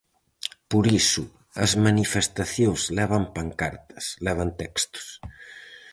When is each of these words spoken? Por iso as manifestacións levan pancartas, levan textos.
Por 0.71 0.85
iso 1.01 1.23
as 1.65 1.71
manifestacións 1.85 2.81
levan 2.97 3.23
pancartas, 3.35 4.05
levan 4.27 4.49
textos. 4.61 5.07